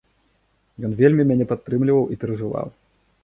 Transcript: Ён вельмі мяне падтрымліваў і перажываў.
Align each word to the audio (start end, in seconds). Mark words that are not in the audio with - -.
Ён 0.87 0.95
вельмі 1.01 1.27
мяне 1.31 1.45
падтрымліваў 1.53 2.09
і 2.15 2.19
перажываў. 2.23 2.67